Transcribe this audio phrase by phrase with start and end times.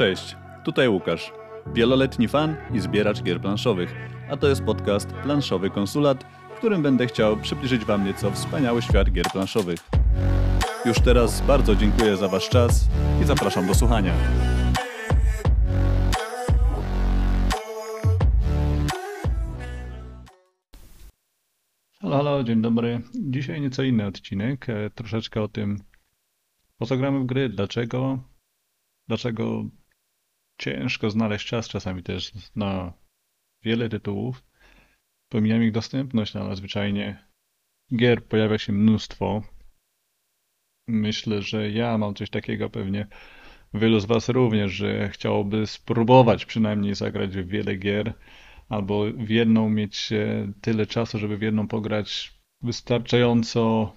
[0.00, 1.32] Cześć, tutaj Łukasz,
[1.74, 3.94] wieloletni fan i zbieracz gier planszowych,
[4.30, 9.10] a to jest podcast Planszowy Konsulat, w którym będę chciał przybliżyć Wam nieco wspaniały świat
[9.10, 9.78] gier planszowych.
[10.86, 12.88] Już teraz bardzo dziękuję za Wasz czas
[13.22, 14.14] i zapraszam do słuchania.
[22.00, 23.00] Halo, halo, dzień dobry.
[23.14, 25.78] Dzisiaj nieco inny odcinek, e, troszeczkę o tym,
[26.78, 28.18] po co gramy w gry, dlaczego,
[29.08, 29.64] dlaczego
[30.60, 32.92] ciężko znaleźć czas czasami też na
[33.62, 34.44] wiele tytułów.
[35.28, 37.24] Pomijam ich dostępność, ale zwyczajnie
[37.96, 39.42] gier pojawia się mnóstwo.
[40.88, 43.06] Myślę, że ja mam coś takiego pewnie.
[43.74, 48.14] Wielu z Was również, że chciałoby spróbować przynajmniej zagrać w wiele gier,
[48.68, 53.92] albo w jedną mieć e, tyle czasu, żeby w jedną pograć wystarczająco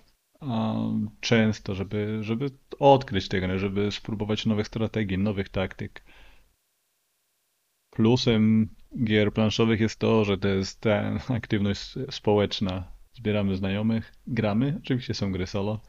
[1.20, 2.50] często, żeby, żeby
[2.80, 6.04] odkryć tę grę, żeby spróbować nowych strategii, nowych taktyk.
[7.96, 8.70] Plusem
[9.04, 12.94] gier planszowych jest to, że to jest ta aktywność społeczna.
[13.14, 14.80] Zbieramy znajomych, gramy.
[14.84, 15.82] Oczywiście są gry solo,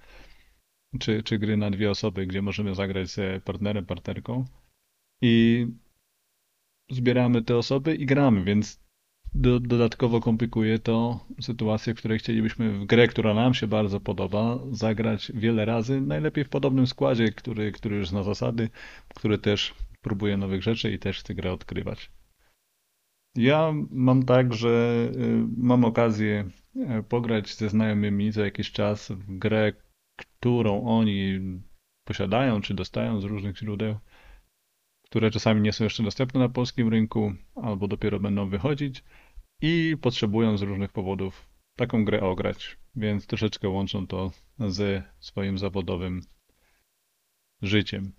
[1.01, 4.45] czy, czy gry na dwie osoby, gdzie możemy zagrać z partnerem, partnerką.
[5.23, 5.67] I
[6.91, 8.85] zbieramy te osoby i gramy, więc
[9.35, 14.59] do, dodatkowo komplikuje to sytuację, w której chcielibyśmy w grę, która nam się bardzo podoba,
[14.71, 18.69] zagrać wiele razy, najlepiej w podobnym składzie, który, który już zna zasady,
[19.15, 22.11] który też próbuje nowych rzeczy i też chce grę odkrywać.
[23.37, 29.39] Ja mam tak, że y, mam okazję y, pograć ze znajomymi za jakiś czas w
[29.39, 29.73] grę,
[30.17, 31.41] którą oni
[32.05, 33.99] posiadają czy dostają z różnych źródeł,
[35.05, 39.05] które czasami nie są jeszcze dostępne na polskim rynku albo dopiero będą wychodzić
[39.61, 46.21] i potrzebują z różnych powodów taką grę ograć, więc troszeczkę łączą to ze swoim zawodowym
[47.63, 48.13] życiem.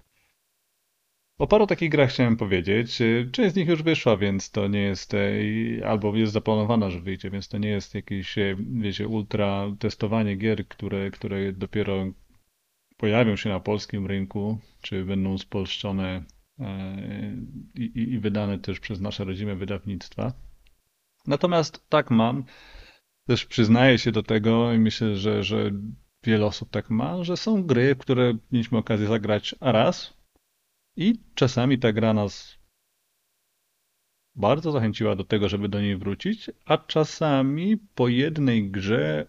[1.37, 2.99] O paru takich grach chciałem powiedzieć.
[3.31, 5.19] Część z nich już wyszła, więc to nie jest, e,
[5.87, 10.67] albo jest zaplanowana, że wyjdzie, więc to nie jest jakieś, e, wiecie, ultra testowanie gier,
[10.67, 12.05] które, które dopiero
[12.97, 16.23] pojawią się na polskim rynku, czy będą spolszczone
[16.59, 16.97] e,
[17.75, 20.33] i, i wydane też przez nasze rodzime wydawnictwa.
[21.27, 22.43] Natomiast tak mam,
[23.27, 25.71] też przyznaję się do tego i myślę, że, że
[26.23, 30.24] wiele osób tak ma, że są gry, które mieliśmy okazję zagrać raz
[30.97, 32.59] i czasami ta gra nas
[34.35, 39.27] bardzo zachęciła do tego, żeby do niej wrócić, a czasami po jednej grze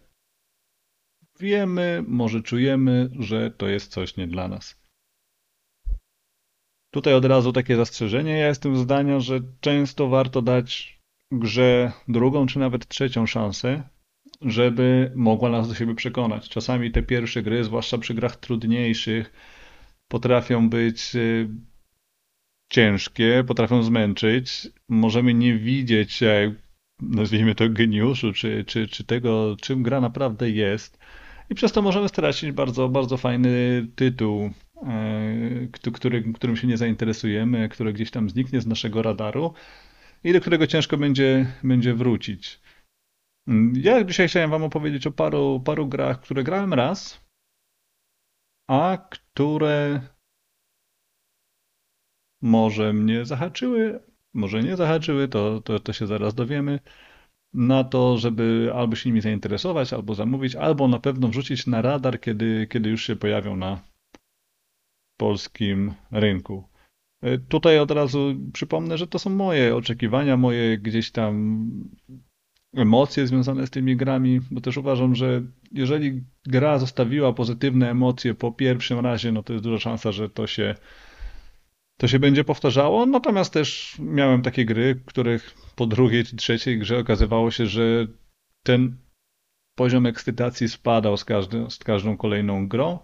[1.40, 4.86] wiemy, może czujemy, że to jest coś nie dla nas.
[6.90, 8.38] Tutaj od razu takie zastrzeżenie.
[8.38, 10.98] Ja jestem zdania, że często warto dać
[11.32, 13.88] grze drugą czy nawet trzecią szansę,
[14.40, 16.48] żeby mogła nas do siebie przekonać.
[16.48, 19.32] Czasami te pierwsze gry, zwłaszcza przy grach trudniejszych,
[20.08, 21.48] potrafią być y,
[22.68, 24.68] ciężkie, potrafią zmęczyć.
[24.88, 26.20] Możemy nie widzieć,
[27.00, 30.98] nazwijmy to geniuszu, czy, czy, czy tego, czym gra naprawdę jest.
[31.50, 34.50] I przez to możemy stracić bardzo, bardzo fajny tytuł,
[34.86, 39.54] e, który, którym się nie zainteresujemy, który gdzieś tam zniknie z naszego radaru
[40.24, 42.60] i do którego ciężko będzie, będzie wrócić.
[43.72, 47.25] Ja dzisiaj chciałem Wam opowiedzieć o paru, paru grach, które grałem raz,
[48.66, 50.00] a które
[52.42, 54.00] może mnie zahaczyły,
[54.34, 56.80] może nie zahaczyły, to, to, to się zaraz dowiemy.
[57.52, 62.20] Na to, żeby albo się nimi zainteresować, albo zamówić, albo na pewno wrzucić na radar,
[62.20, 63.80] kiedy, kiedy już się pojawią na
[65.16, 66.68] polskim rynku.
[67.22, 71.60] E, tutaj od razu przypomnę, że to są moje oczekiwania, moje gdzieś tam
[72.74, 78.52] emocje związane z tymi grami, bo też uważam, że jeżeli gra zostawiła pozytywne emocje po
[78.52, 80.74] pierwszym razie, no to jest duża szansa, że to się,
[81.98, 83.06] to się będzie powtarzało.
[83.06, 88.06] Natomiast też miałem takie gry, których po drugiej czy trzeciej grze okazywało się, że
[88.62, 88.96] ten
[89.74, 92.98] poziom ekscytacji spadał z, każdy, z każdą kolejną grą.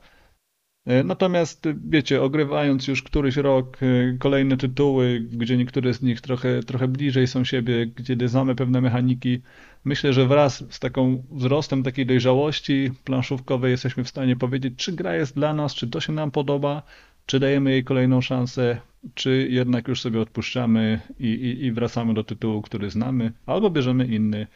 [0.87, 6.62] E, natomiast wiecie, ogrywając już któryś rok e, kolejne tytuły, gdzie niektóre z nich trochę,
[6.62, 9.40] trochę bliżej są siebie, gdzie znamy pewne mechaniki,
[9.84, 15.14] myślę, że wraz z taką wzrostem takiej dojrzałości planszówkowej jesteśmy w stanie powiedzieć, czy gra
[15.17, 16.82] jest dla nas, czy to się nam podoba,
[17.26, 18.81] czy dajemy jej kolejną szansę,
[19.14, 24.06] czy jednak już sobie odpuszczamy i, i, i wracamy do tytułu, który znamy, albo bierzemy
[24.06, 24.46] inny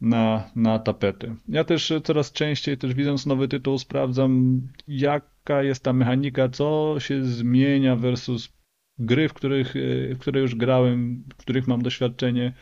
[0.00, 1.34] na, na tapety.
[1.48, 7.24] Ja też coraz częściej, też widząc nowy tytuł, sprawdzam, jaka jest ta mechanika, co się
[7.24, 8.52] zmienia versus
[8.98, 9.74] gry, w których,
[10.14, 12.52] w które już grałem, w których mam doświadczenie.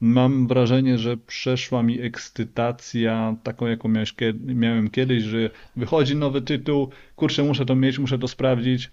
[0.00, 3.88] Mam wrażenie, że przeszła mi ekscytacja taką, jaką
[4.44, 8.90] miałem kiedyś, że wychodzi nowy tytuł, kurczę, muszę to mieć, muszę to sprawdzić.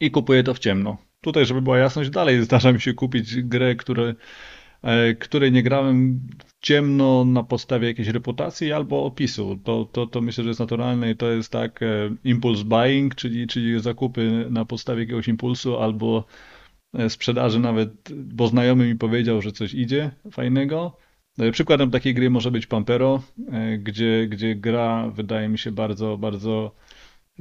[0.00, 0.98] i kupuję to w ciemno.
[1.20, 4.14] Tutaj, żeby była jasność, dalej zdarza mi się kupić grę, które, e,
[5.18, 6.20] której nie grałem
[6.60, 9.58] ciemno na podstawie jakiejś reputacji albo opisu.
[9.64, 11.86] To, to, to myślę, że jest naturalne i to jest tak e,
[12.24, 16.24] impulse buying, czyli, czyli zakupy na podstawie jakiegoś impulsu albo
[16.94, 20.96] e, sprzedaży nawet, bo znajomy mi powiedział, że coś idzie fajnego.
[21.52, 23.22] Przykładem takiej gry może być Pampero,
[23.78, 26.74] gdzie, gdzie gra wydaje mi się bardzo, bardzo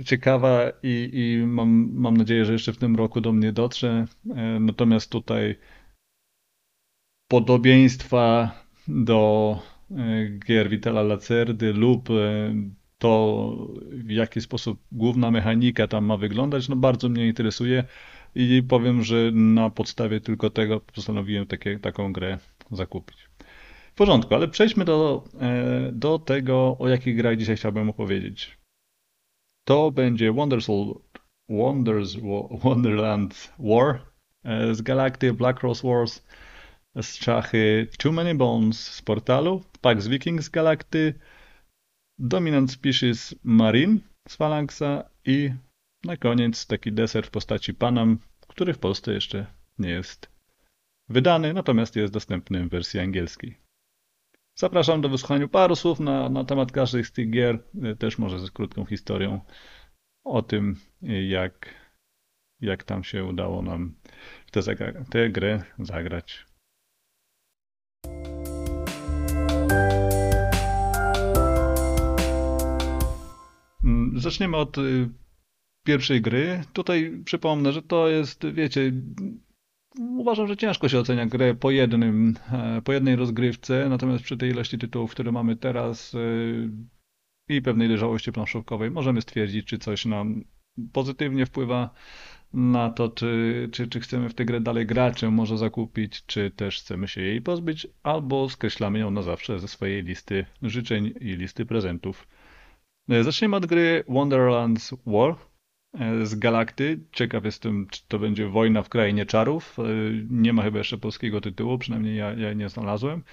[0.05, 4.05] ciekawa i, i mam, mam nadzieję, że jeszcze w tym roku do mnie dotrze.
[4.35, 5.55] E, natomiast tutaj
[7.27, 8.51] podobieństwa
[8.87, 9.59] do
[9.91, 9.95] e,
[10.47, 12.13] gier Vitala Lacerdy lub e,
[12.97, 17.83] to, w jaki sposób główna mechanika tam ma wyglądać, no bardzo mnie interesuje
[18.35, 22.37] i powiem, że na podstawie tylko tego postanowiłem takie, taką grę
[22.71, 23.17] zakupić.
[23.91, 25.23] W porządku, ale przejdźmy do,
[25.91, 28.57] do tego, o jakich grach dzisiaj chciałbym opowiedzieć.
[29.67, 31.01] To będzie Wonderful,
[31.49, 32.15] Wonders,
[32.63, 34.01] Wonderland War
[34.43, 36.23] e, z Galacty, Black Rose Wars
[37.01, 41.13] z szachy Too Many Bones z portalu, Pax Viking z Galakty,
[42.19, 45.51] Dominant Species Marine z Phalanxa i
[46.03, 49.45] na koniec taki deser w postaci Panam, który w Polsce jeszcze
[49.79, 50.31] nie jest
[51.09, 53.57] wydany, natomiast jest dostępny w wersji angielskiej.
[54.59, 57.63] Zapraszam do wysłuchania paru słów na, na temat każdej z tych gier,
[57.99, 59.41] też może ze krótką historią
[60.25, 60.75] o tym,
[61.27, 61.75] jak,
[62.61, 63.95] jak tam się udało nam
[64.45, 64.61] w tę,
[65.09, 66.45] tę grę zagrać.
[74.21, 75.09] Zaczniemy od y,
[75.85, 76.63] pierwszej gry.
[76.73, 78.91] Tutaj przypomnę, że to jest, wiecie,
[79.99, 84.49] uważam, że ciężko się ocenia grę po jednym, e, po jednej rozgrywce, natomiast przy tej
[84.49, 86.19] ilości tytułów, które mamy teraz e,
[87.55, 90.43] i pewnej dojrzałości planszówkowej, możemy stwierdzić, czy coś nam
[90.93, 91.89] pozytywnie wpływa
[92.53, 96.51] na to, czy, czy, czy chcemy w tę grę dalej grać, czy może zakupić, czy
[96.51, 101.25] też chcemy się jej pozbyć, albo skreślamy ją na zawsze ze swojej listy życzeń i
[101.25, 102.27] listy prezentów.
[103.09, 105.35] E, zaczniemy od gry Wonderlands War.
[105.99, 106.99] E, z Galakty.
[107.11, 109.79] Ciekaw jestem, czy to będzie Wojna w Krainie Czarów.
[109.79, 109.83] E,
[110.29, 113.23] nie ma chyba jeszcze polskiego tytułu, przynajmniej ja, ja nie znalazłem.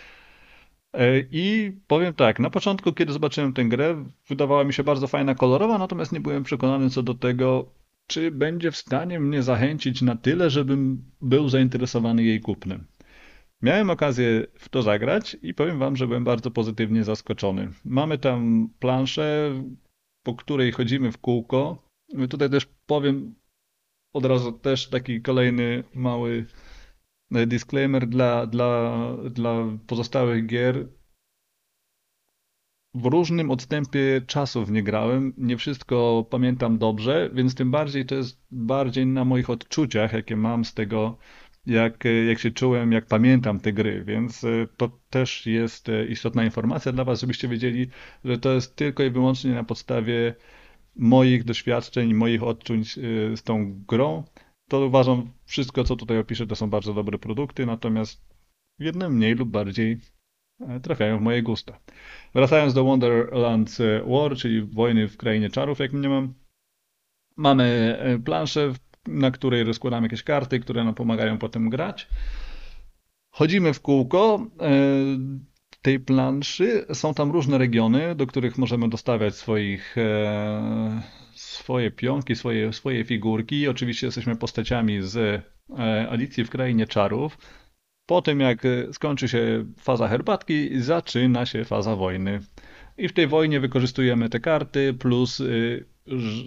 [1.31, 5.79] I powiem tak, na początku, kiedy zobaczyłem tę grę, wydawała mi się bardzo fajna, kolorowa,
[5.79, 7.67] natomiast nie byłem przekonany co do tego,
[8.07, 12.85] czy będzie w stanie mnie zachęcić na tyle, żebym był zainteresowany jej kupnem.
[13.65, 17.73] Miałem okazję w to zagrać i powiem wam, że byłem bardzo pozytywnie zaskoczony.
[17.85, 19.53] Mamy tam planszę,
[20.23, 21.85] po której chodzimy w kółko
[22.31, 23.35] Tutaj też powiem
[24.13, 26.47] od razu też taki kolejny mały
[27.35, 28.99] e, disclaimer dla, dla,
[29.31, 29.55] dla
[29.87, 30.89] pozostałych gier.
[32.95, 38.47] W różnym odstępie czasów nie grałem, nie wszystko pamiętam dobrze, więc tym bardziej to jest
[38.51, 41.19] bardziej na moich odczuciach, jakie mam z tego,
[41.67, 46.45] jak, jak się czułem, jak pamiętam te gry, więc e, to też jest e, istotna
[46.45, 47.89] informacja dla Was, żebyście wiedzieli,
[48.25, 50.35] że to jest tylko i wyłącznie na podstawie
[50.97, 54.25] moich doświadczeń moich odczuć y, z tą grą,
[54.69, 58.35] to uważam, wszystko co tutaj opiszę to są bardzo dobre produkty, natomiast
[58.79, 60.01] jedne mniej lub bardziej
[60.61, 61.81] e, trafiają w moje gusta.
[62.35, 66.35] Wracając do Wonderland War, czyli Wojny w Krainie Czarów, jak mnie mam,
[67.37, 68.73] mamy e, planszę,
[69.07, 72.09] na której rozkładamy jakieś karty, które nam pomagają potem grać.
[73.31, 74.71] Chodzimy w kółko, e,
[75.83, 81.03] tej planszy są tam różne regiony, do których możemy dostawiać swoich, e,
[81.35, 83.69] swoje pionki, swoje, swoje figurki.
[83.69, 87.39] Oczywiście jesteśmy postaciami z e, Alicji w Krainie Czarów.
[88.07, 92.41] Po tym jak skończy się faza herbatki, zaczyna się faza wojny.
[92.99, 95.85] I w tej wojnie wykorzystujemy te karty plus y,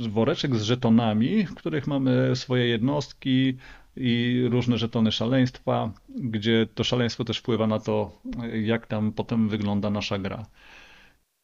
[0.09, 3.57] woreczek z żetonami, w których mamy swoje jednostki,
[3.97, 8.21] i różne żetony szaleństwa, gdzie to szaleństwo też wpływa na to,
[8.63, 10.45] jak tam potem wygląda nasza gra.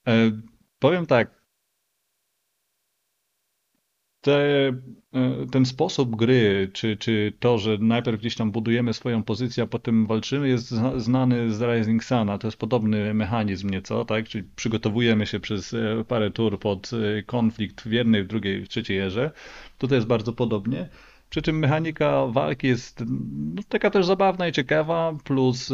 [0.08, 0.32] E,
[0.80, 1.43] powiem tak.
[4.24, 4.68] Te,
[5.14, 9.68] e, ten sposób gry, czy, czy to, że najpierw gdzieś tam budujemy swoją pozycję, a
[9.68, 12.38] potem walczymy, jest znany z Rising Suna.
[12.38, 14.28] To jest podobny mechanizm nieco, tak?
[14.28, 16.92] Czyli przygotowujemy się przez e, parę tur pod
[17.26, 19.32] konflikt w jednej, w drugiej, w trzeciej erze.
[19.78, 20.90] Tutaj jest bardzo podobnie.
[21.30, 23.04] Przy czym mechanika walki jest
[23.56, 25.74] no, taka też zabawna i ciekawa, plus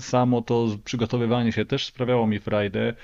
[0.00, 2.94] samo to przygotowywanie się też sprawiało mi frajdę.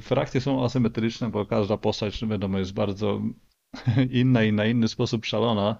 [0.00, 3.22] Frakcje są asymetryczne, bo każda postać, wiadomo, jest bardzo
[4.10, 5.76] inna i na inny sposób szalona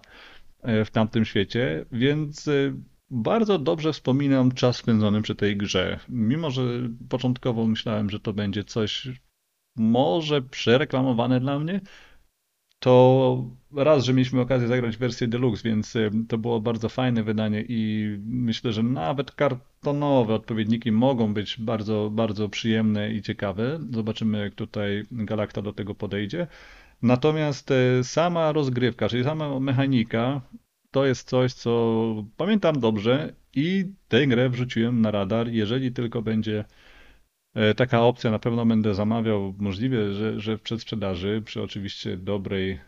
[0.68, 2.50] y, w tamtym świecie, więc
[3.10, 6.00] bardzo dobrze wspominam czas spędzony przy tej grze.
[6.08, 6.62] Mimo, że
[7.08, 9.08] początkowo myślałem, że to będzie coś
[9.76, 11.80] może przereklamowane dla mnie,
[12.78, 13.44] to
[13.76, 18.08] raz, że mieliśmy okazję zagrać wersję deluxe, więc y, to było bardzo fajne wydanie i
[18.24, 23.78] myślę, że nawet kartonowe odpowiedniki mogą być bardzo, bardzo przyjemne i ciekawe.
[23.90, 26.46] Zobaczymy, jak tutaj Galacta do tego podejdzie.
[27.02, 30.40] Natomiast y, sama rozgrywka, czyli sama mechanika,
[30.90, 35.48] to jest coś, co pamiętam dobrze i tę grę wrzuciłem na radar.
[35.48, 36.64] Jeżeli tylko będzie
[37.56, 42.70] E, taka opcja na pewno będę zamawiał, możliwe, że, że w przedsprzedaży, przy oczywiście dobrej
[42.70, 42.78] e,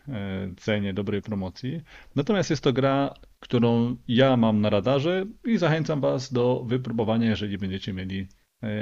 [0.57, 1.81] cenie, dobrej promocji.
[2.15, 7.57] Natomiast jest to gra, którą ja mam na radarze i zachęcam Was do wypróbowania, jeżeli
[7.57, 8.25] będziecie mieli e,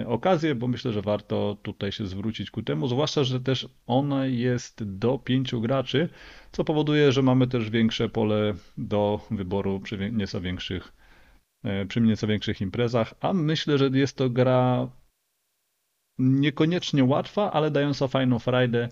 [0.05, 4.83] okazję, bo myślę, że warto tutaj się zwrócić ku temu, zwłaszcza, że też ona jest
[4.83, 6.09] do pięciu graczy,
[6.51, 10.93] co powoduje, że mamy też większe pole do wyboru przy nieco większych,
[11.87, 14.89] przy nieco większych imprezach, a myślę, że jest to gra
[16.19, 18.89] niekoniecznie łatwa, ale dająca fajną frajdę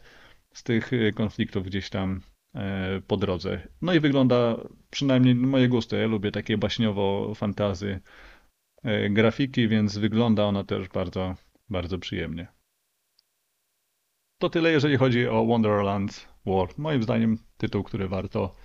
[0.53, 2.21] z tych y, konfliktów gdzieś tam
[3.07, 3.67] po drodze.
[3.81, 4.55] No i wygląda,
[4.89, 7.99] przynajmniej moje gusty, ja lubię takie baśniowo-fantazy e,
[9.09, 11.35] grafiki, więc wygląda ona też bardzo,
[11.69, 12.47] bardzo przyjemnie.
[14.37, 16.77] To tyle, jeżeli chodzi o Wonderlands World.
[16.77, 18.55] Moim zdaniem tytuł, który warto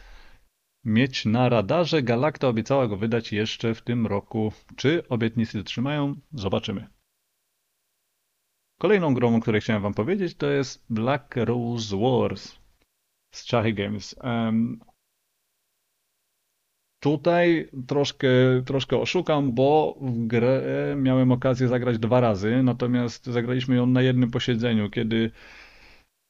[0.85, 2.03] mieć na radarze.
[2.03, 4.53] Galacta obiecała go wydać jeszcze w tym roku.
[4.77, 6.15] Czy obietnicy dotrzymają?
[6.33, 6.87] Zobaczymy.
[8.79, 12.59] Kolejną grą, o której chciałem wam powiedzieć, to jest Black Rose Wars
[13.35, 14.17] z Chahi Games.
[14.23, 14.81] Um,
[17.01, 18.29] tutaj troszkę,
[18.67, 20.63] troszkę oszukam, bo w grę
[20.97, 25.31] miałem okazję zagrać dwa razy, natomiast zagraliśmy ją na jednym posiedzeniu, kiedy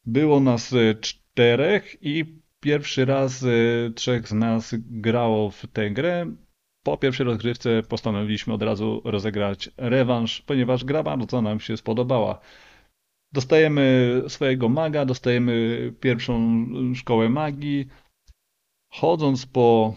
[0.07, 2.25] było nas czterech i
[2.61, 3.47] pierwszy raz e,
[3.95, 6.35] trzech z nas grało w tę grę.
[6.83, 12.41] Po pierwszej rozgrywce postanowiliśmy od razu rozegrać rewanż, ponieważ gra bardzo nam się spodobała.
[13.33, 17.89] Dostajemy swojego maga, dostajemy pierwszą szkołę magii.
[18.93, 19.95] Chodząc po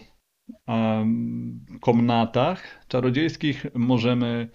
[1.81, 4.50] komnatach czarodziejskich, możemy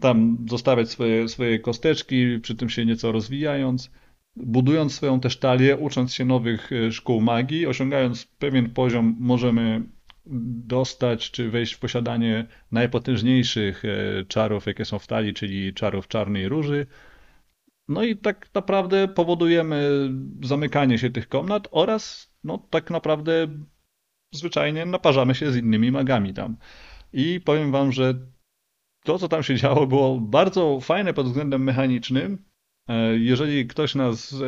[0.00, 3.90] tam zostawiać swoje, swoje kosteczki, przy tym się nieco rozwijając,
[4.36, 9.82] budując swoją też talię, ucząc się nowych e, szkół magii, osiągając pewien poziom, możemy
[10.66, 16.48] dostać czy wejść w posiadanie najpotężniejszych e, czarów, jakie są w talii, czyli czarów czarnej
[16.48, 16.86] róży.
[17.88, 19.90] No i tak naprawdę powodujemy
[20.42, 23.48] zamykanie się tych komnat oraz no tak naprawdę
[24.36, 26.56] zwyczajnie naparzamy się z innymi magami tam.
[27.12, 28.14] I powiem wam, że
[29.04, 32.44] to, co tam się działo, było bardzo fajne pod względem mechanicznym.
[32.88, 34.44] E, jeżeli ktoś nas e,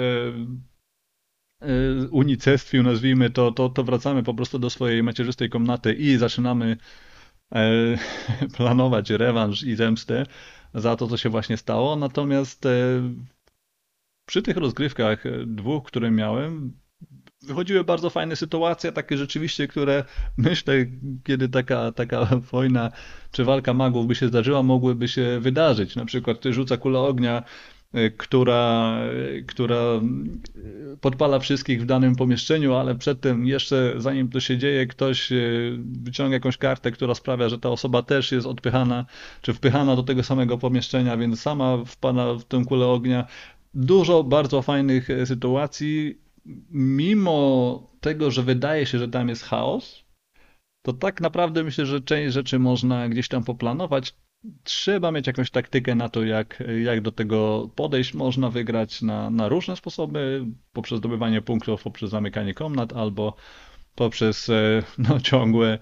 [1.64, 6.76] Y, unicestwił, nazwijmy to, to, to wracamy po prostu do swojej macierzystej komnaty i zaczynamy
[7.55, 7.99] e,
[8.57, 10.26] planować rewanż i zemstę
[10.75, 11.97] za to, co się właśnie stało.
[11.97, 12.71] Natomiast e,
[14.26, 16.81] przy tych rozgrywkach e, dwóch, które miałem,
[17.43, 20.05] wychodziły bardzo fajne sytuacje, takie rzeczywiście, które
[20.37, 20.75] myślę,
[21.25, 22.90] kiedy taka, taka wojna
[23.33, 25.97] czy walka magów by się zdarzyła, mogłyby się wydarzyć.
[25.97, 27.43] Na przykład rzuca kulę ognia
[27.95, 28.99] Y, która,
[29.47, 30.00] która
[31.00, 36.35] podpala wszystkich w danym pomieszczeniu, ale przedtem jeszcze zanim to się dzieje, ktoś y, wyciąga
[36.35, 39.07] jakąś kartę, która sprawia, że ta osoba też jest odpychana,
[39.43, 43.26] czy wpychana do tego samego pomieszczenia, więc sama wpada w tę kulę ognia.
[43.75, 46.19] Dużo bardzo fajnych y, sytuacji,
[46.71, 50.05] mimo tego, że wydaje się, że tam jest chaos,
[50.83, 54.15] to tak naprawdę myślę, że część rzeczy można gdzieś tam poplanować
[54.65, 58.15] trzeba mieć jakąś taktykę na to, jak, jak do tego podejść.
[58.15, 63.37] Można wygrać na, na różne sposoby, poprzez zdobywanie punktów, poprzez zamykanie komnat albo
[63.95, 65.79] poprzez e, no, ciągłe,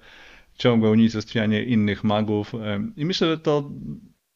[0.59, 2.55] ciągłe unicestwianie innych magów.
[2.55, 3.71] E, I myślę, że to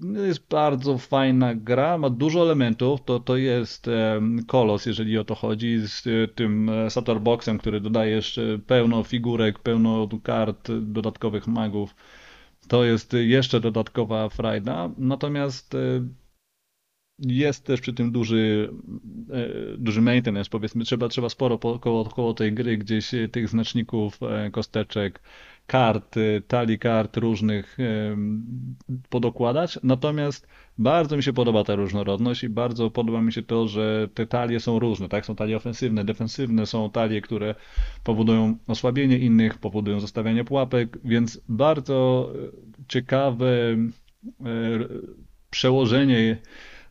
[0.01, 3.05] jest bardzo fajna gra, ma dużo elementów.
[3.05, 8.59] To, to jest e, kolos, jeżeli o to chodzi, z tym Saturboxem, który dodaje jeszcze
[8.67, 11.95] pełno figurek, pełno kart dodatkowych magów.
[12.69, 15.79] To jest jeszcze dodatkowa frajda, natomiast e,
[17.19, 18.71] jest też przy tym duży,
[19.31, 24.51] e, duży maintenance, powiedzmy, trzeba, trzeba sporo koło, koło tej gry gdzieś tych znaczników, e,
[24.51, 25.21] kosteczek,
[25.69, 26.15] kart,
[26.47, 27.79] talii kart różnych
[29.09, 29.79] podokładać.
[29.83, 30.49] Natomiast
[30.79, 34.61] bardzo mi się podoba ta różnorodność i bardzo podoba mi się to, że te talie
[34.61, 35.27] są różne, tak?
[35.27, 37.55] Są talie ofensywne, defensywne, są talie, które
[38.05, 42.31] powodują osłabienie innych, powodują zostawianie pułapek, więc bardzo
[42.89, 43.77] ciekawe
[45.51, 46.39] przełożenie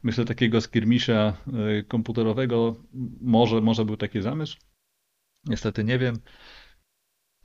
[0.03, 1.37] myślę takiego skirmisza
[1.87, 2.75] komputerowego
[3.21, 4.57] może, może był taki zamysł.
[5.45, 6.19] Niestety nie wiem.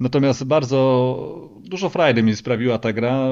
[0.01, 3.29] Natomiast bardzo dużo frajdy mi sprawiła ta gra.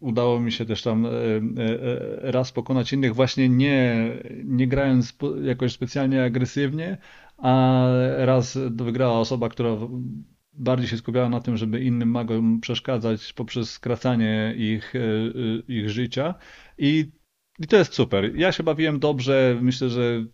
[0.00, 4.10] Udało mi się też tam e, e, raz pokonać innych, właśnie nie,
[4.44, 6.98] nie grając jakoś specjalnie agresywnie,
[7.38, 7.84] a
[8.16, 9.76] raz wygrała osoba, która
[10.52, 14.92] bardziej się skupiała na tym, żeby innym magom przeszkadzać poprzez skracanie ich,
[15.68, 16.34] ich życia.
[16.78, 17.10] I,
[17.58, 18.36] I to jest super.
[18.36, 19.58] Ja się bawiłem dobrze.
[19.62, 20.24] Myślę, że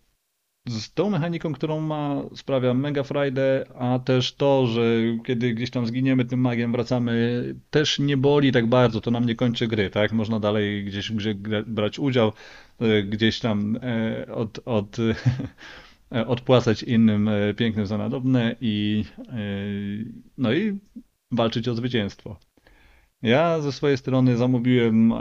[0.69, 4.83] z tą mechaniką, którą ma, sprawia mega frajdę, a też to, że
[5.27, 9.35] kiedy gdzieś tam zginiemy tym magiem, wracamy, też nie boli tak bardzo, to nam nie
[9.35, 10.13] kończy gry, tak?
[10.13, 11.35] Można dalej gdzieś grze
[11.67, 12.33] brać udział,
[12.81, 14.97] e, gdzieś tam e, od, od,
[16.27, 19.05] odpłacać innym e, pięknym za nadobne i
[20.39, 20.79] no i
[21.31, 22.37] walczyć o zwycięstwo.
[23.23, 25.13] Ja ze swojej strony zamówiłem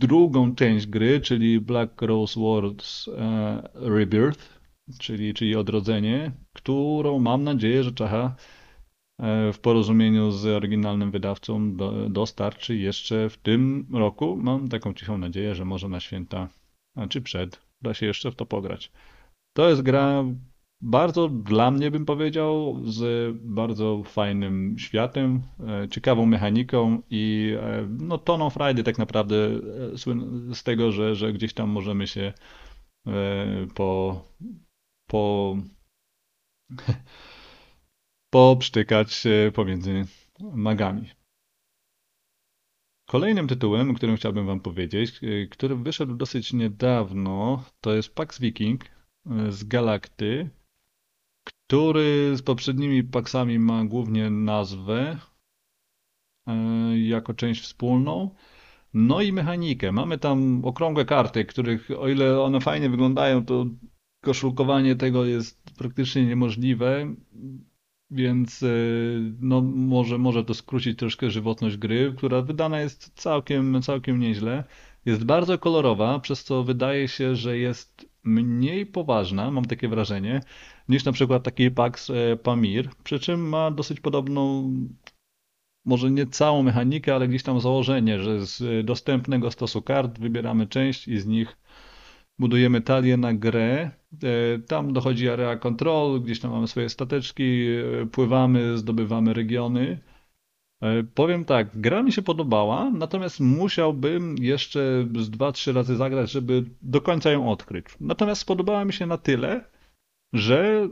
[0.00, 4.60] drugą część gry, czyli Black Rose Wars e, Rebirth,
[4.98, 8.36] czyli, czyli odrodzenie, którą mam nadzieję, że Czacha
[9.18, 14.36] e, w porozumieniu z oryginalnym wydawcą do, dostarczy jeszcze w tym roku.
[14.36, 16.48] Mam taką cichą nadzieję, że może na święta,
[17.08, 18.92] czy przed, da się jeszcze w to pograć.
[19.56, 20.24] To jest gra,
[20.80, 28.18] bardzo dla mnie bym powiedział, z bardzo fajnym światem, e, ciekawą mechaniką i e, no,
[28.18, 32.32] toną frajdy tak naprawdę e, z tego, że, że gdzieś tam możemy się
[33.74, 34.22] po,
[35.08, 35.56] po,
[38.30, 40.06] poprztykać pomiędzy
[40.40, 41.10] magami.
[43.08, 48.84] Kolejnym tytułem, o którym chciałbym Wam powiedzieć, który wyszedł dosyć niedawno, to jest Pax Viking
[49.48, 50.50] z Galakty
[51.66, 55.18] który z poprzednimi paksami ma głównie nazwę
[56.46, 58.30] e, jako część wspólną.
[58.94, 59.92] No i mechanikę.
[59.92, 63.66] Mamy tam okrągłe karty, których o ile one fajnie wyglądają, to
[64.24, 67.14] koszulkowanie tego jest praktycznie niemożliwe,
[68.10, 68.68] więc e,
[69.40, 74.64] no, może, może to skrócić troszkę żywotność gry, która wydana jest całkiem, całkiem nieźle.
[75.04, 80.40] Jest bardzo kolorowa, przez co wydaje się, że jest mniej poważna, mam takie wrażenie,
[80.88, 84.72] niż na przykład taki Pax e, Pamir, przy czym ma dosyć podobną,
[85.84, 91.08] może nie całą mechanikę, ale gdzieś tam założenie, że z dostępnego stosu kart wybieramy część
[91.08, 91.56] i z nich
[92.38, 93.90] budujemy talię na grę.
[94.22, 97.66] E, tam dochodzi area control, gdzieś tam mamy swoje stateczki,
[98.02, 99.98] e, pływamy, zdobywamy regiony.
[101.14, 107.00] Powiem tak, gra mi się podobała, natomiast musiałbym jeszcze z 2-3 razy zagrać, żeby do
[107.00, 107.86] końca ją odkryć.
[108.00, 109.64] Natomiast spodobała mi się na tyle,
[110.32, 110.88] że,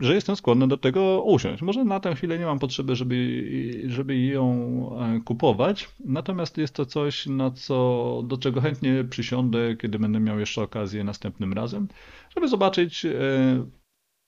[0.00, 1.62] że jestem skłonny do tego usiąść.
[1.62, 3.42] Może na tę chwilę nie mam potrzeby, żeby,
[3.86, 4.52] żeby ją
[5.00, 10.38] e, kupować, natomiast jest to coś, na co, do czego chętnie przysiądę, kiedy będę miał
[10.38, 11.88] jeszcze okazję następnym razem,
[12.34, 13.10] żeby zobaczyć e,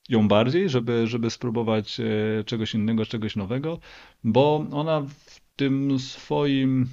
[0.08, 3.78] ją bardziej, żeby, żeby spróbować e, czegoś innego, czegoś nowego,
[4.24, 6.88] bo ona w tym swoim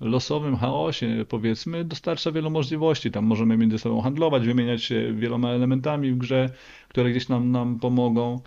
[0.00, 3.10] losowym chaosie, powiedzmy, dostarcza wielu możliwości.
[3.10, 6.50] Tam możemy między sobą handlować, wymieniać się wieloma elementami w grze,
[6.88, 8.40] które gdzieś nam, nam pomogą.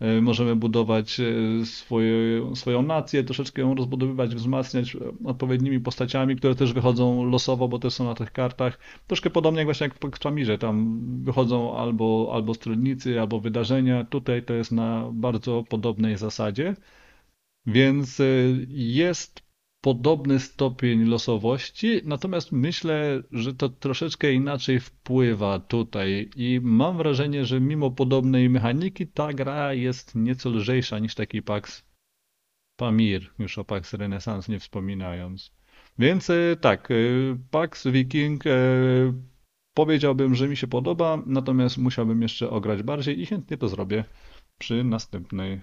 [0.00, 2.12] E, możemy budować e, swoje,
[2.56, 8.04] swoją nację, troszeczkę ją rozbudowywać, wzmacniać odpowiednimi postaciami, które też wychodzą losowo, bo też są
[8.04, 8.78] na tych kartach.
[9.06, 14.04] Troszkę podobnie jak właśnie jak w Pamirze, tam wychodzą albo, albo stronnicy, albo wydarzenia.
[14.04, 16.74] Tutaj to jest na bardzo podobnej zasadzie.
[17.66, 18.24] Więc e,
[18.68, 19.49] jest
[19.80, 27.60] podobny stopień losowości, natomiast myślę, że to troszeczkę inaczej wpływa tutaj i mam wrażenie, że
[27.60, 31.84] mimo podobnej mechaniki ta gra jest nieco lżejsza niż taki Pax
[32.76, 35.52] Pamir, już o Pax Renaissance nie wspominając.
[35.98, 36.94] Więc e, tak, e,
[37.50, 38.50] Pax Viking e,
[39.74, 44.04] powiedziałbym, że mi się podoba, natomiast musiałbym jeszcze ograć bardziej i chętnie to zrobię
[44.58, 45.60] przy następnej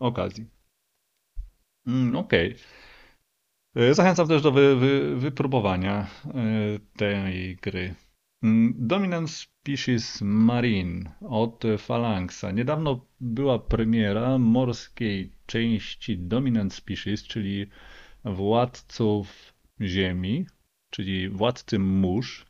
[0.00, 0.46] okazji.
[1.86, 2.48] Mm, Okej.
[2.48, 2.85] Okay.
[3.76, 7.94] E, zachęcam też do wy, wy, wypróbowania e, tej gry.
[8.42, 12.44] Mm, Dominant Species Marine od Phalanxa.
[12.54, 17.66] Niedawno była premiera morskiej części Dominant Species, czyli
[18.24, 20.46] władców ziemi,
[20.90, 22.46] czyli władcy mórz,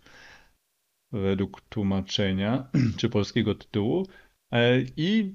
[1.13, 4.07] według tłumaczenia czy polskiego tytułu.
[4.53, 5.35] E, I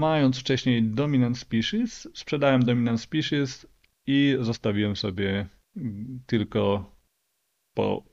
[0.00, 3.66] mając wcześniej Dominant Species, sprzedałem Dominant Species
[4.06, 5.48] i zostawiłem sobie
[6.26, 6.92] tylko
[7.74, 8.04] po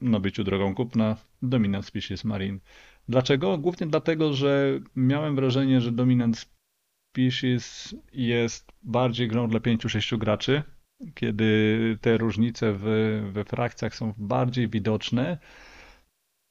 [0.00, 2.58] nabyciu drogą kupna Dominant Species Marine.
[3.08, 3.58] Dlaczego?
[3.58, 6.46] Głównie dlatego, że miałem wrażenie, że Dominant
[7.14, 10.62] Species jest bardziej grą dla 5-6 graczy,
[11.14, 12.82] kiedy te różnice w,
[13.32, 15.38] we frakcjach są bardziej widoczne.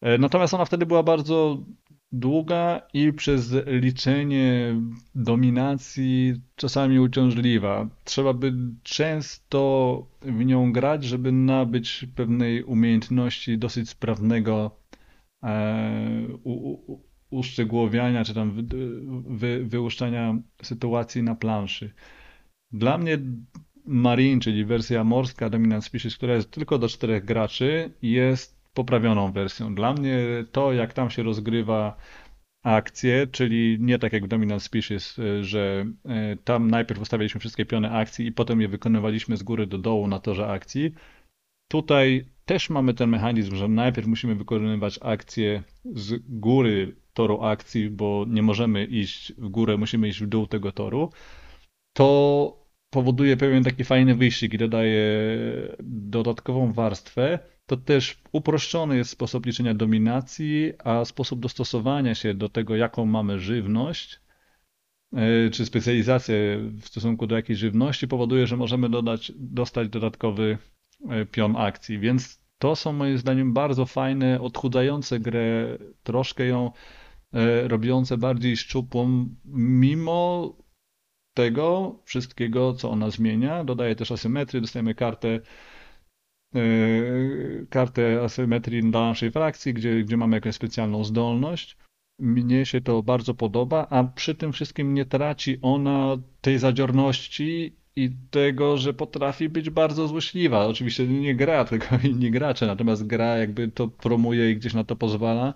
[0.01, 1.65] E, natomiast ona wtedy była bardzo
[2.11, 4.75] długa i przez liczenie
[5.15, 7.87] dominacji czasami uciążliwa.
[8.03, 14.79] Trzeba by często w nią grać, żeby nabyć pewnej umiejętności dosyć sprawnego
[16.43, 16.51] u,
[16.93, 18.63] u, uszczegółowiania, czy tam wy,
[19.27, 21.93] wy, wyłuszczania sytuacji na planszy.
[22.71, 23.17] Dla mnie
[23.85, 29.75] Marine, czyli wersja morska Dominant Species, która jest tylko do czterech graczy, jest poprawioną wersją.
[29.75, 30.17] Dla mnie
[30.51, 31.97] to, jak tam się rozgrywa
[32.63, 37.65] akcje, czyli nie tak jak w Dominant Species, e, że e, tam najpierw ustawialiśmy wszystkie
[37.65, 40.93] piony akcji i potem je wykonywaliśmy z góry do dołu na torze akcji.
[41.71, 48.25] Tutaj też mamy ten mechanizm, że najpierw musimy wykonywać akcje z góry toru akcji, bo
[48.27, 51.09] nie możemy iść w górę, musimy iść w dół tego toru.
[51.93, 52.58] To
[52.89, 55.03] powoduje pewien taki fajny wyścig i dodaje
[55.83, 57.39] dodatkową warstwę.
[57.65, 63.39] To też uproszczony jest sposób liczenia dominacji, a sposób dostosowania się do tego, jaką mamy
[63.39, 64.19] żywność,
[65.13, 70.57] e, czy specjalizację w stosunku do jakiejś żywności powoduje, że możemy dodać, dostać dodatkowy
[71.09, 71.99] e, pion akcji.
[71.99, 76.71] Więc to są moim zdaniem bardzo fajne, odchudzające grę, troszkę ją
[77.33, 80.53] e, robiące bardziej szczupłą, mimo
[81.33, 83.63] tego wszystkiego, co ona zmienia.
[83.63, 85.39] Dodaje też asymetrię, dostajemy kartę
[86.53, 91.77] yy, kartę asymetrii dla naszej frakcji, gdzie, gdzie mamy jakąś specjalną zdolność.
[92.19, 98.09] Mnie się to bardzo podoba, a przy tym wszystkim nie traci ona tej zadziorności i
[98.31, 100.65] tego, że potrafi być bardzo złośliwa.
[100.65, 104.95] Oczywiście nie gra, tylko inni gracze, natomiast gra jakby to promuje i gdzieś na to
[104.95, 105.53] pozwala.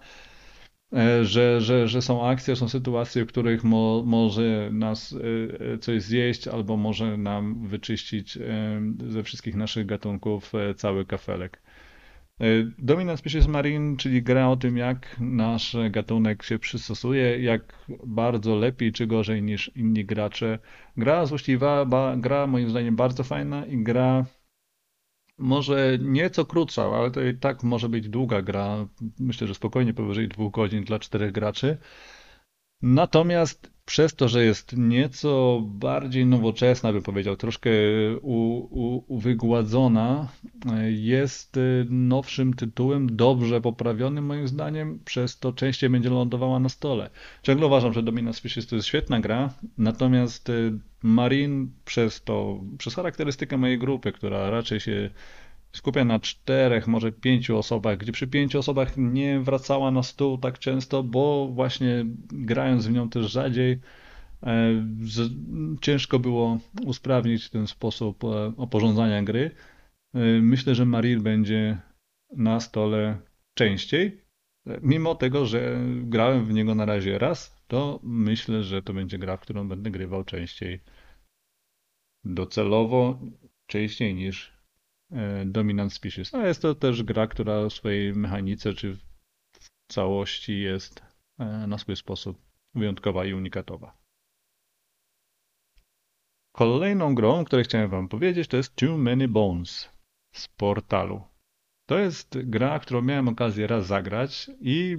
[0.93, 5.77] E, że, że, że są akcje, są sytuacje, w których mo, może nas e, e,
[5.77, 8.37] coś zjeść albo może nam wyczyścić
[9.07, 11.61] ze wszystkich naszych gatunków cały kafelek.
[12.77, 18.91] Dominant Species Marine, czyli gra o tym, jak nasz gatunek się przystosuje, jak bardzo lepiej
[18.91, 20.59] czy gorzej niż inni gracze.
[20.97, 21.85] Gra złośliwa,
[22.17, 24.25] gra moim zdaniem bardzo fajna i gra
[25.37, 28.87] może nieco krótsza, ale to i tak może być długa gra.
[29.19, 31.77] Myślę, że spokojnie powyżej dwóch godzin dla czterech graczy.
[32.81, 37.69] Natomiast przez to, że jest nieco bardziej nowoczesna, bym powiedział, troszkę
[39.07, 40.27] uwygładzona,
[40.89, 47.09] jest nowszym tytułem, dobrze poprawionym moim zdaniem, przez to częściej będzie lądowała na stole.
[47.43, 50.51] Ciągle uważam, że Dominant Species to jest świetna gra, natomiast
[51.03, 55.09] Marine przez to, przez charakterystykę mojej grupy, która raczej się
[55.75, 60.59] skupia na czterech, może pięciu osobach, gdzie przy pięciu osobach nie wracała na stół tak
[60.59, 63.79] często, bo właśnie grając w nią też rzadziej,
[64.43, 64.85] e,
[65.81, 69.51] ciężko było usprawnić ten sposób e, oporządzania gry.
[70.13, 71.77] E, myślę, że Maril będzie
[72.37, 73.17] na stole
[73.53, 74.23] częściej.
[74.81, 79.37] Mimo tego, że grałem w niego na razie raz, to myślę, że to będzie gra,
[79.37, 80.79] w którą będę grywał częściej.
[82.23, 83.19] Docelowo
[83.67, 84.52] częściej niż
[85.45, 86.33] dominant Species.
[86.33, 91.03] A jest to też gra, która w swojej mechanice czy w całości jest
[91.39, 92.41] e, na swój sposób
[92.75, 93.97] wyjątkowa i unikatowa.
[96.55, 99.89] Kolejną grą, o której chciałem Wam powiedzieć, to jest Too Many Bones
[100.35, 101.21] z portalu.
[101.89, 104.97] To jest gra, którą miałem okazję raz zagrać i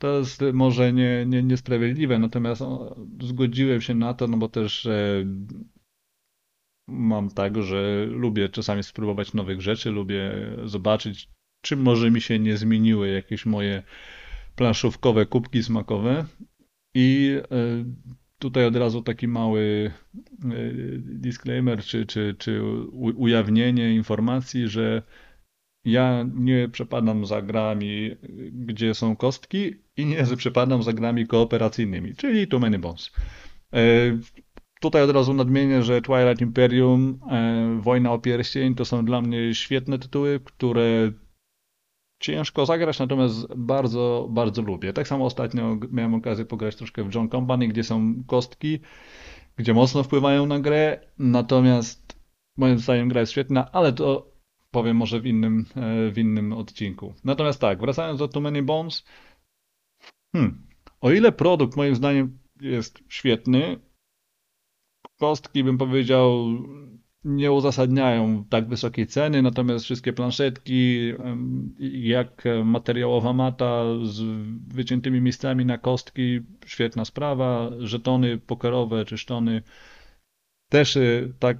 [0.00, 2.62] to jest może nie, nie, niesprawiedliwe, natomiast
[3.22, 5.24] zgodziłem się na to, no bo też e,
[6.88, 10.32] mam tak, że lubię czasami spróbować nowych rzeczy, lubię
[10.64, 11.28] zobaczyć,
[11.62, 13.82] czy może mi się nie zmieniły jakieś moje
[14.56, 16.24] planszówkowe kubki smakowe.
[16.94, 17.84] I e,
[18.38, 19.90] tutaj od razu taki mały
[20.44, 20.48] e,
[20.98, 22.62] disclaimer, czy, czy, czy
[23.16, 25.02] ujawnienie informacji, że
[25.84, 28.16] ja nie przepadam za grami,
[28.52, 33.12] gdzie są kostki i nie przepadam za grami kooperacyjnymi, czyli Too Many Bones.
[34.80, 39.54] Tutaj od razu nadmienię, że Twilight Imperium, e, Wojna o Pierścień to są dla mnie
[39.54, 41.12] świetne tytuły, które
[42.20, 44.92] ciężko zagrać, natomiast bardzo, bardzo lubię.
[44.92, 48.78] Tak samo ostatnio miałem okazję pograć troszkę w John Company, gdzie są kostki,
[49.56, 52.18] gdzie mocno wpływają na grę, natomiast
[52.56, 54.32] moim zdaniem gra jest świetna, ale to
[54.70, 57.14] powiem może w innym, e, w innym odcinku.
[57.24, 59.04] Natomiast tak, wracając do Too Many Bones,
[60.32, 60.66] hmm,
[61.00, 63.76] o ile produkt moim zdaniem jest świetny,
[65.18, 66.46] kostki, bym powiedział,
[67.24, 71.12] nie uzasadniają tak wysokiej ceny, natomiast wszystkie planszetki,
[71.92, 74.22] jak materiałowa mata z
[74.74, 77.70] wyciętymi miejscami na kostki, świetna sprawa.
[77.78, 79.16] Żetony pokerowe czy
[80.70, 81.58] też y, tak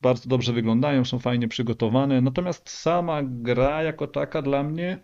[0.00, 2.20] bardzo dobrze wyglądają, są fajnie przygotowane.
[2.20, 4.98] Natomiast sama gra jako taka dla mnie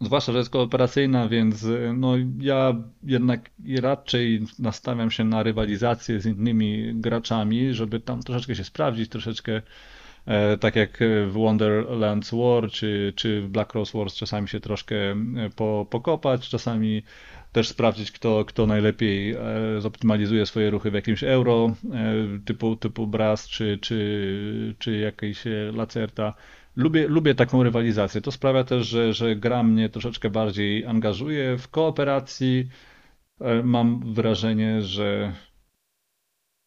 [0.00, 3.50] Zwłaszcza, że jest kooperacyjna, więc no, ja jednak
[3.82, 9.62] raczej nastawiam się na rywalizację z innymi graczami, żeby tam troszeczkę się sprawdzić, troszeczkę
[10.26, 14.96] E, tak jak w Wonderlands War czy, czy w Black Rose Wars czasami się troszkę
[14.96, 15.16] e,
[15.56, 17.02] po, pokopać, czasami
[17.52, 19.36] też sprawdzić, kto, kto najlepiej e,
[19.78, 21.74] zoptymalizuje swoje ruchy w jakimś euro
[22.44, 26.34] typu, typu Brass czy, czy, czy jakiejś Lacerta.
[26.76, 28.20] Lubię, lubię taką rywalizację.
[28.20, 31.58] To sprawia też, że, że gra mnie troszeczkę bardziej angażuje.
[31.58, 32.68] W kooperacji
[33.64, 35.32] mam wrażenie, że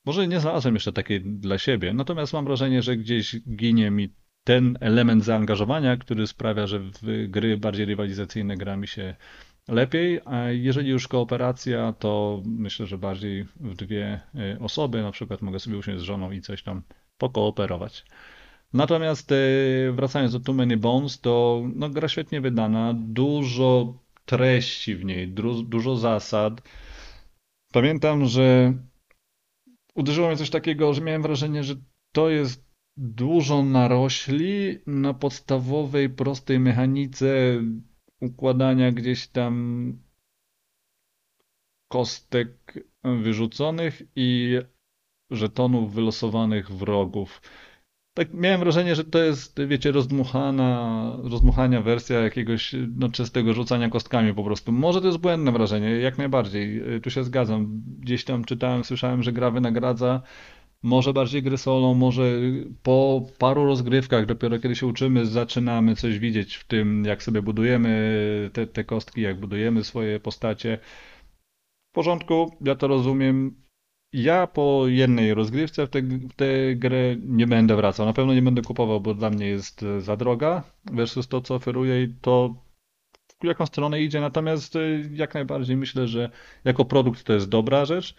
[0.05, 4.13] może nie znalazłem jeszcze takiej dla siebie, natomiast mam wrażenie, że gdzieś ginie mi
[4.43, 9.15] ten element zaangażowania, który sprawia, że w gry bardziej rywalizacyjne gra mi się
[9.67, 14.21] lepiej, a jeżeli już kooperacja, to myślę, że bardziej w dwie
[14.55, 16.81] y, osoby, na przykład mogę sobie usiąść z żoną i coś tam
[17.17, 18.05] pokooperować.
[18.73, 25.05] Natomiast y, wracając do Too Many Bones, to no, gra świetnie wydana, dużo treści w
[25.05, 25.27] niej,
[25.65, 26.61] dużo zasad.
[27.73, 28.73] Pamiętam, że
[29.95, 31.75] uderzyło mnie coś takiego, że miałem wrażenie, że
[32.11, 37.27] to jest dużo narośli na podstawowej, prostej mechanice
[38.21, 39.53] układania gdzieś tam
[41.91, 44.57] kostek wyrzuconych i
[45.31, 47.41] żetonów wylosowanych wrogów.
[48.13, 54.33] Tak miałem wrażenie, że to jest, wiecie, rozdmuchana, rozdmuchania wersja jakiegoś no, czystego rzucania kostkami
[54.33, 54.71] po prostu.
[54.71, 56.81] Może to jest błędne wrażenie, jak najbardziej.
[57.03, 57.81] Tu się zgadzam.
[57.99, 60.21] Gdzieś tam czytałem, słyszałem, że gra wynagradza.
[60.83, 62.31] Może bardziej gry solo, może
[62.83, 68.49] po paru rozgrywkach, dopiero kiedy się uczymy, zaczynamy coś widzieć w tym, jak sobie budujemy
[68.53, 70.79] te, te kostki, jak budujemy swoje postacie.
[71.91, 73.62] W porządku, ja to rozumiem.
[74.13, 78.05] Ja po jednej rozgrywce w, te, w tę grę nie będę wracał.
[78.05, 81.55] Na pewno nie będę kupował, bo dla mnie jest e, za droga versus to, co
[81.55, 82.55] oferuje i to
[83.41, 84.21] w jaką stronę idzie.
[84.21, 84.79] Natomiast e,
[85.13, 86.29] jak najbardziej myślę, że
[86.63, 88.15] jako produkt to jest dobra rzecz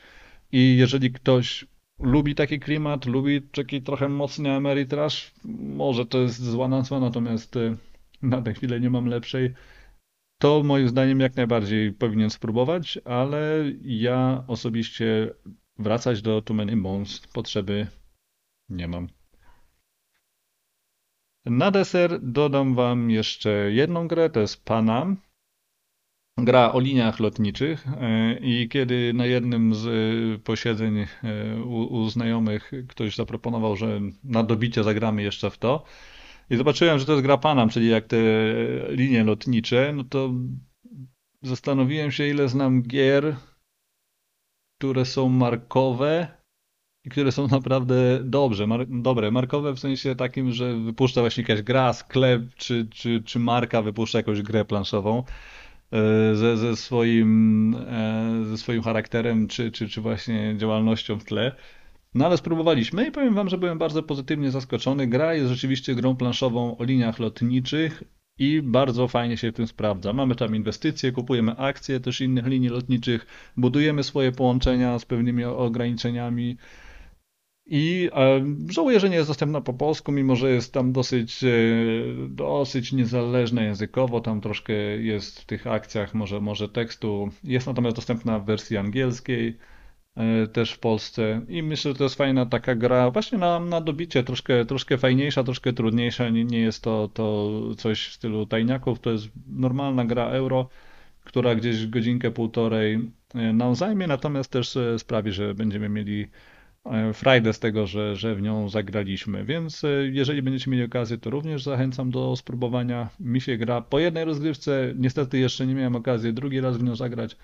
[0.53, 1.67] i jeżeli ktoś
[1.99, 7.77] lubi taki klimat, lubi taki trochę mocny Ameritrash, może to jest zła nazwa, natomiast e,
[8.23, 9.55] na tę chwilę nie mam lepszej.
[10.39, 15.35] To moim zdaniem jak najbardziej powinien spróbować, ale ja osobiście
[15.79, 17.87] wracać do Too Many Bones potrzeby
[18.69, 19.09] nie mam.
[21.45, 25.17] Na deser dodam Wam jeszcze jedną grę, to jest Panam.
[26.39, 31.07] Gra o liniach lotniczych e, i kiedy na jednym z e, posiedzeń e,
[31.65, 35.85] u, u znajomych ktoś zaproponował, że na dobicie zagramy jeszcze w to
[36.51, 38.17] i zobaczyłem, że to jest gra Panam, czyli jak te
[38.89, 40.33] linie lotnicze, no to
[41.43, 43.37] zastanowiłem się, ile znam gier
[44.79, 46.29] które są markowe
[47.05, 49.31] i które są naprawdę dobrze, mar dobre.
[49.31, 54.19] Markowe w sensie takim, że wypuszcza właśnie jakaś gra, sklep czy, czy, czy marka wypuszcza
[54.19, 55.25] jakąś grę planszową
[55.93, 61.57] e, ze, ze, swoim, e, ze swoim charakterem czy, czy, czy właśnie działalnością w tle.
[62.15, 65.07] No ale spróbowaliśmy i powiem Wam, że byłem bardzo pozytywnie zaskoczony.
[65.07, 68.03] Gra jest rzeczywiście grą planszową o liniach lotniczych
[68.39, 70.13] i bardzo fajnie się tym sprawdza.
[70.13, 76.57] Mamy tam inwestycje, kupujemy akcje też innych linii lotniczych, budujemy swoje połączenia z pewnymi ograniczeniami.
[77.67, 81.49] I e, żałuję, że nie jest dostępna po polsku, mimo że jest tam dosyć, e,
[82.29, 84.21] dosyć niezależna językowo.
[84.21, 87.29] Tam troszkę jest w tych akcjach może, może tekstu.
[87.45, 89.59] Jest natomiast dostępna w wersji angielskiej.
[90.17, 91.41] E, też w Polsce.
[91.49, 95.45] I myślę, że to jest fajna taka gra właśnie na, na dobicie, troszkę, troszkę fajniejsza,
[95.45, 100.29] troszkę trudniejsza, nie, nie jest to, to coś w stylu tajniaków, to jest normalna gra
[100.29, 100.69] euro,
[101.25, 106.29] która gdzieś godzinkę, półtorej e, nam zajmie, natomiast też e, sprawi, że będziemy mieli
[107.15, 111.63] frajdę z tego, że, że w nią zagraliśmy, więc jeżeli będziecie mieli okazję, to również
[111.63, 113.09] zachęcam do spróbowania.
[113.21, 116.97] Mi się gra po jednej rozgrywce, niestety jeszcze nie miałem okazji drugi raz w nią
[116.97, 117.37] zagrać,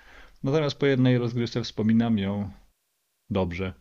[0.43, 2.49] natomiast po jednej rozgrywce wspominam ją
[3.31, 3.73] dobrze.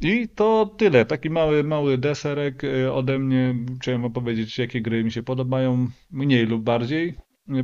[0.00, 1.04] I to tyle.
[1.04, 3.54] Taki mały, mały deserek y, ode mnie.
[3.80, 7.14] Chciałem opowiedzieć, jakie gry mi się podobają, mniej lub bardziej.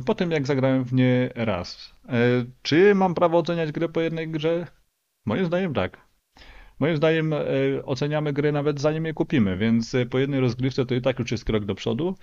[0.05, 1.93] Po tym, jak zagrałem w nie raz.
[2.09, 4.67] E, czy mam prawo oceniać grę po jednej grze?
[5.25, 6.07] Moim zdaniem tak.
[6.79, 7.39] Moim zdaniem e,
[7.85, 11.45] oceniamy gry nawet zanim je kupimy, więc po jednej rozgrywce to i tak już jest
[11.45, 12.15] krok do przodu.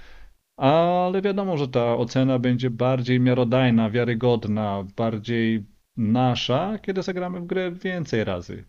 [0.56, 5.64] Ale wiadomo, że ta ocena będzie bardziej miarodajna, wiarygodna, bardziej
[5.98, 8.64] nasza, kiedy zagramy w grę więcej razy.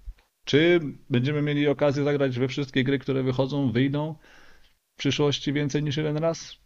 [0.45, 4.15] Czy będziemy mieli okazję zagrać we wszystkie gry, które wychodzą, wyjdą
[4.95, 6.57] w przyszłości więcej niż jeden raz?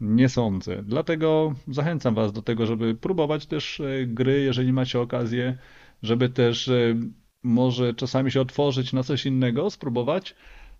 [0.00, 0.82] Nie sądzę.
[0.82, 5.58] Dlatego zachęcam Was do tego, żeby próbować też e, gry, jeżeli macie okazję,
[6.02, 6.94] żeby też e,
[7.42, 10.34] może czasami się otworzyć na coś innego, spróbować,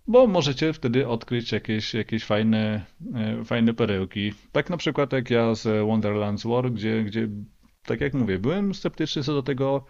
[0.07, 4.33] bo możecie wtedy odkryć jakieś, jakieś fajne, e, fajne perełki.
[4.53, 7.29] Tak na przykład jak ja z Wonderlands War, gdzie, gdzie
[7.87, 9.85] tak jak mówię, byłem sceptyczny co do tego,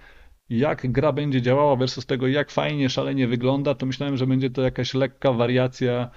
[0.49, 4.63] jak gra będzie działała versus tego, jak fajnie, szalenie wygląda, to myślałem, że będzie to
[4.63, 6.11] jakaś lekka wariacja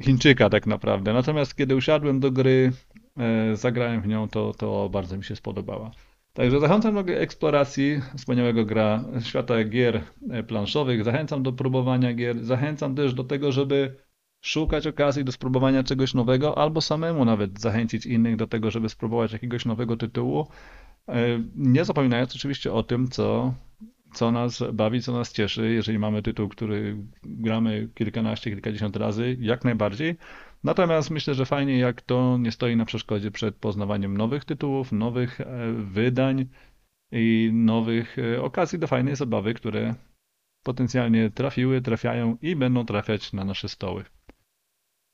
[0.00, 1.12] Chińczyka tak naprawdę.
[1.12, 2.72] Natomiast kiedy usiadłem do gry,
[3.18, 5.90] e, zagrałem w nią, to, to bardzo mi się spodobała.
[6.32, 12.94] Także zachęcam do eksploracji wspaniałego gra świata gier e, planszowych, zachęcam do próbowania gier, zachęcam
[12.94, 13.96] też do tego, żeby
[14.40, 19.32] szukać okazji do spróbowania czegoś nowego, albo samemu nawet zachęcić innych do tego, żeby spróbować
[19.32, 20.46] jakiegoś nowego tytułu.
[21.08, 23.54] E, nie zapominając oczywiście o tym, co,
[24.14, 29.64] co nas bawi, co nas cieszy, jeżeli mamy tytuł, który gramy kilkanaście, kilkadziesiąt razy, jak
[29.64, 30.16] najbardziej.
[30.64, 35.40] Natomiast myślę, że fajnie, jak to nie stoi na przeszkodzie przed poznawaniem nowych tytułów, nowych
[35.40, 36.46] e, wydań
[37.12, 39.94] i nowych e, okazji do fajnej zabawy, które
[40.62, 44.04] potencjalnie trafiły, trafiają i będą trafiać na nasze stoły.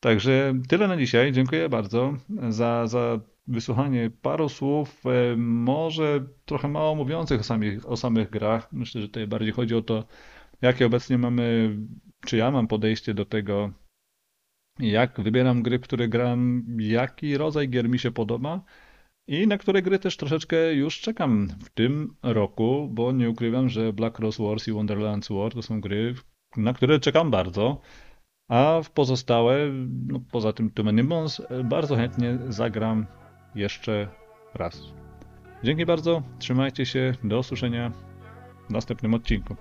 [0.01, 1.33] Także tyle na dzisiaj.
[1.33, 2.14] Dziękuję bardzo
[2.48, 8.72] za, za wysłuchanie paru słów, e, może trochę mało mówiących o samych, o samych grach.
[8.72, 10.04] Myślę, że tutaj bardziej chodzi o to,
[10.62, 11.76] jakie obecnie mamy,
[12.26, 13.70] czy ja mam podejście do tego,
[14.78, 18.64] jak wybieram gry, które gram, jaki rodzaj gier mi się podoba
[19.28, 23.92] i na które gry też troszeczkę już czekam w tym roku, bo nie ukrywam, że
[23.92, 26.14] Black Rose Wars i Wonderlands War to są gry,
[26.56, 27.80] na które czekam bardzo.
[28.48, 29.58] A w pozostałe,
[30.06, 33.06] no poza tym Too Many Bones, bardzo chętnie zagram
[33.54, 34.08] jeszcze
[34.54, 34.82] raz.
[35.64, 37.92] Dzięki bardzo, trzymajcie się, do usłyszenia
[38.68, 39.56] w następnym odcinku.